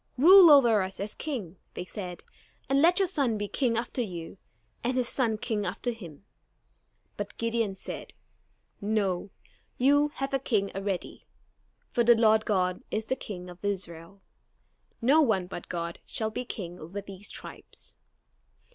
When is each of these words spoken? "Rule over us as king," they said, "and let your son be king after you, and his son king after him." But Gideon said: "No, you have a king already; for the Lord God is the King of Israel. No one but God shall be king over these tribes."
"Rule 0.17 0.49
over 0.49 0.81
us 0.81 0.99
as 0.99 1.13
king," 1.13 1.57
they 1.75 1.83
said, 1.83 2.23
"and 2.67 2.81
let 2.81 2.97
your 2.97 3.07
son 3.07 3.37
be 3.37 3.47
king 3.47 3.77
after 3.77 4.01
you, 4.01 4.39
and 4.83 4.97
his 4.97 5.07
son 5.07 5.37
king 5.37 5.63
after 5.63 5.91
him." 5.91 6.25
But 7.17 7.37
Gideon 7.37 7.75
said: 7.75 8.15
"No, 8.81 9.29
you 9.77 10.07
have 10.15 10.33
a 10.33 10.39
king 10.39 10.71
already; 10.75 11.27
for 11.91 12.03
the 12.03 12.15
Lord 12.15 12.45
God 12.45 12.81
is 12.89 13.05
the 13.05 13.15
King 13.15 13.47
of 13.47 13.63
Israel. 13.63 14.23
No 15.03 15.21
one 15.21 15.45
but 15.45 15.69
God 15.69 15.99
shall 16.07 16.31
be 16.31 16.45
king 16.45 16.79
over 16.79 16.99
these 16.99 17.29
tribes." 17.29 17.93